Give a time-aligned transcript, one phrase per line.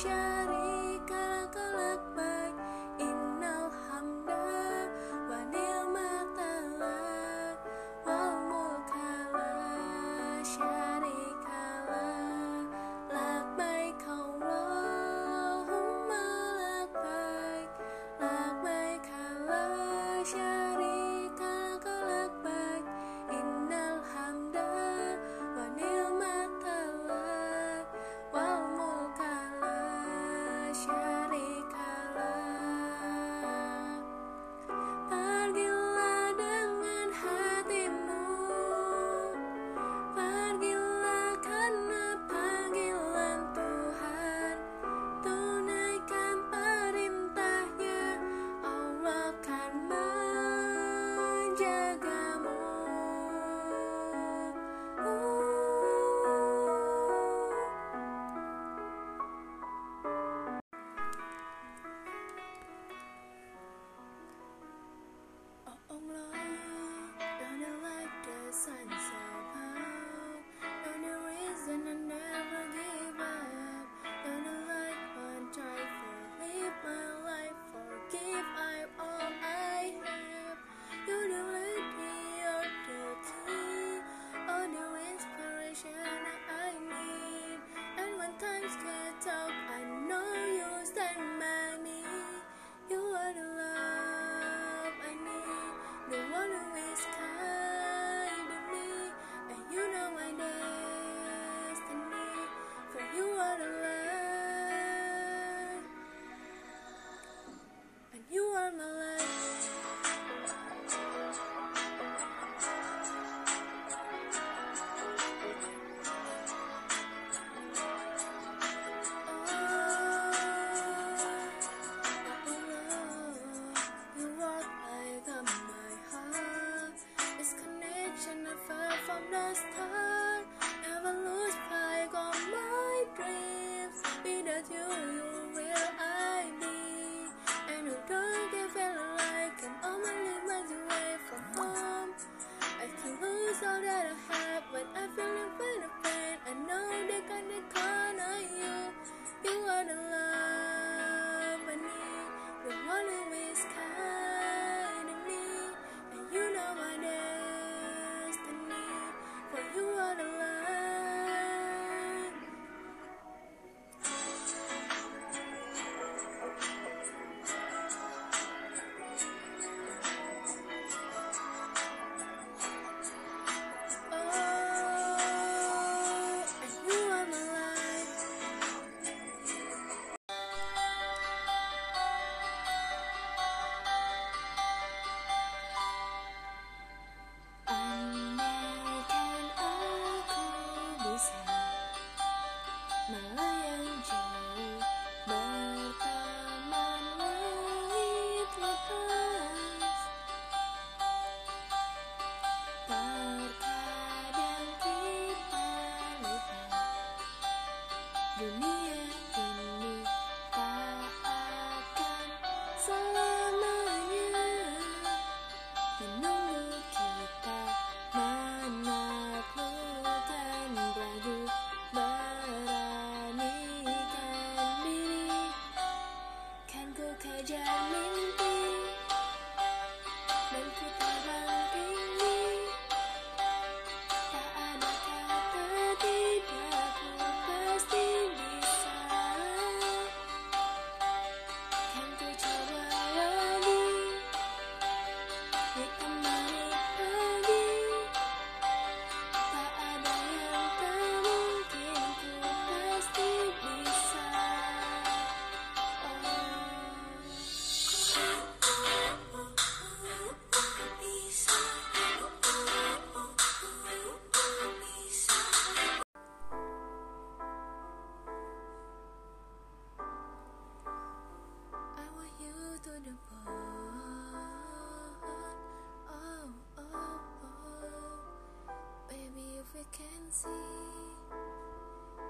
[0.00, 2.56] syarika lakalak baik
[2.96, 4.88] innal hamda
[5.28, 6.52] wa ni'mata
[8.08, 11.84] wal mulka la syarika
[13.12, 15.36] lak baik Allahumma
[16.56, 17.68] lak baik
[18.24, 19.04] lak baik
[19.44, 20.59] la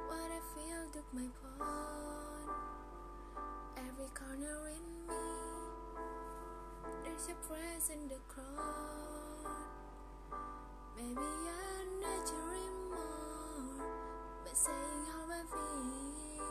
[0.09, 2.51] what I feel took my part.
[3.77, 5.25] Every corner in me,
[7.05, 9.69] there's a press in the crowd.
[10.97, 13.87] Maybe I'm not your anymore,
[14.45, 16.51] but saying how I feel.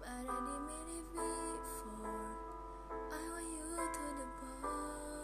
[0.00, 2.36] But I didn't mean it before.
[2.92, 3.64] I want you
[3.94, 5.15] to the bone.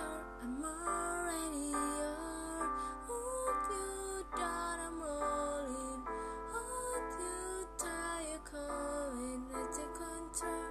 [0.00, 2.70] I'm already yours.
[3.06, 6.02] Hold you down, I'm rolling.
[6.50, 9.42] Hold you tight, you're calling.
[9.52, 10.70] Let's take control,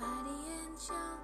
[0.00, 1.14] body and show.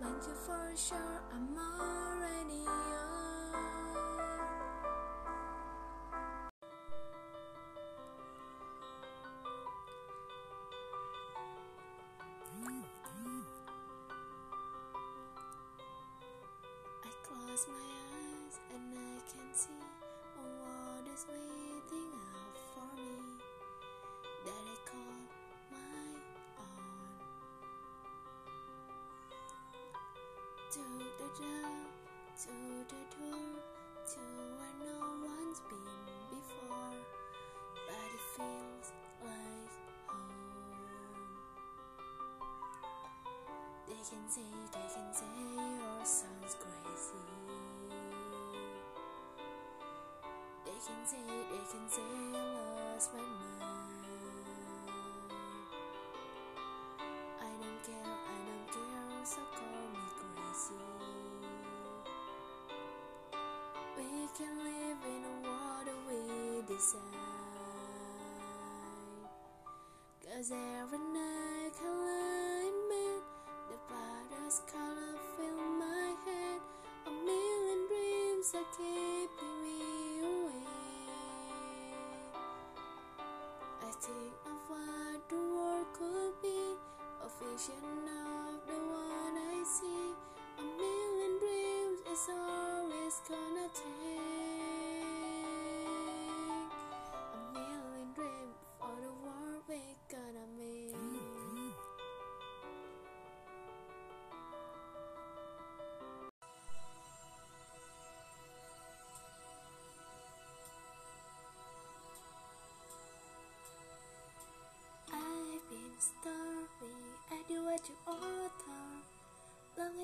[0.00, 3.83] Mind you for sure, I'm already yours.
[31.34, 33.02] To the
[34.06, 34.20] to
[34.54, 36.94] where no one's been before,
[37.88, 38.92] but it feels
[39.24, 39.74] like
[40.06, 41.34] home.
[43.88, 45.26] They can say, they can say
[45.58, 47.26] your sounds crazy.
[50.64, 52.83] They can say, they can say I
[66.74, 67.00] we decide.
[70.24, 73.22] Cause every night alignment,
[73.70, 76.60] the brightest color fill my head.
[77.06, 79.63] A million dreams are keeping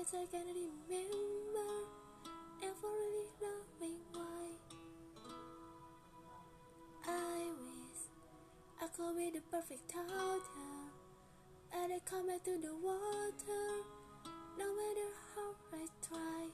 [0.01, 1.69] Long I can remember,
[2.59, 4.47] never really knowing why.
[7.05, 8.01] I wish
[8.81, 10.41] I could be the perfect daughter,
[11.69, 13.67] but I come back to the water,
[14.57, 16.49] no matter how I try.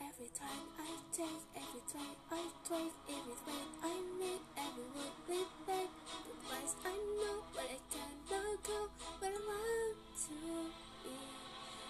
[0.00, 5.52] Every time I take, every time I try, every time I make, every word lead
[5.66, 5.88] back
[6.24, 8.88] the place I know, but I cannot go
[9.20, 9.96] where I want
[10.28, 10.85] to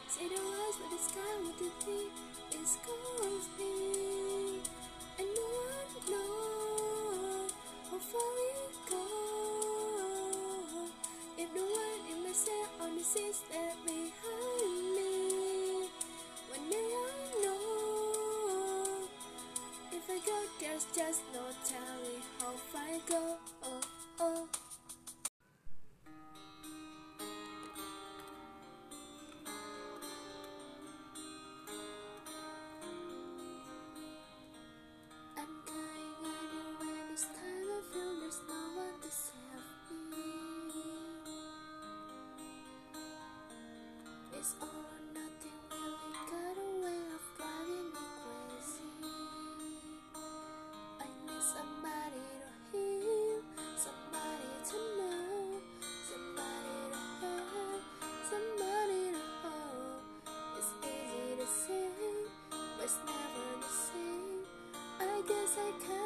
[0.07, 0.13] be.
[0.13, 2.13] See the lights with the sky with the deep
[2.63, 4.26] is calls me,
[65.59, 66.06] I guess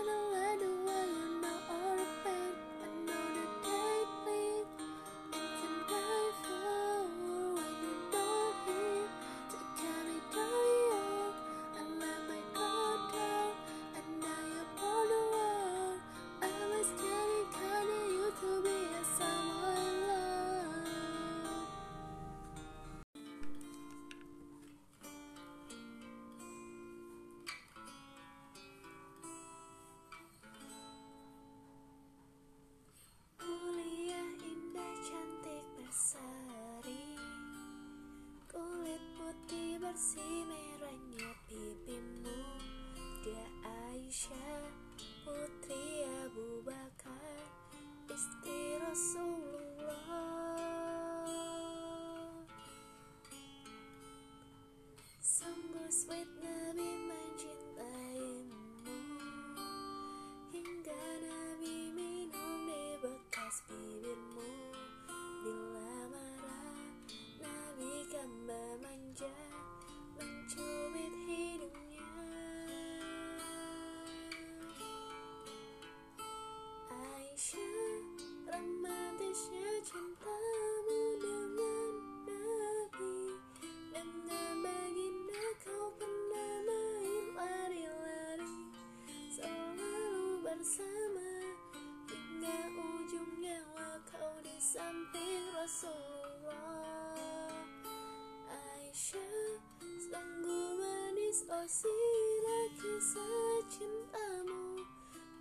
[101.60, 104.80] kasihlah kisah cintamu.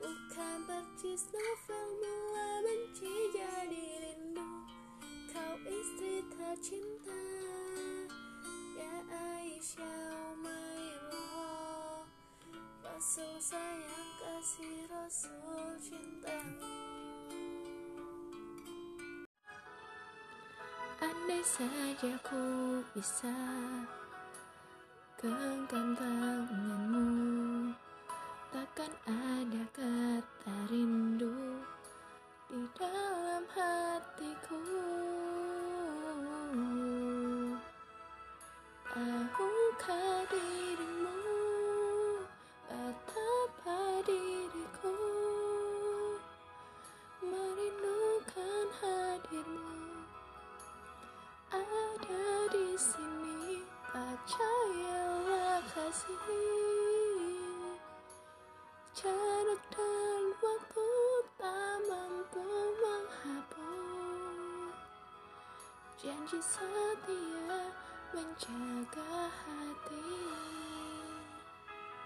[0.03, 2.15] Bukan percis novelmu
[2.59, 4.43] benci jadi rindu.
[5.31, 7.23] Kau istri tercinta
[8.75, 12.03] Ya Aisyah Umayyah
[12.83, 16.67] Rasul sayang kasih Rasul cintamu.
[20.99, 22.43] Andai saja ku
[22.91, 23.31] bisa
[25.19, 27.07] genggam tanganmu
[28.55, 31.59] Takkan ada kata rindu
[32.47, 34.63] di dalam hatiku.
[38.87, 40.98] Tahukah dirimu
[66.29, 67.59] janji setia
[68.13, 70.68] menjaga hati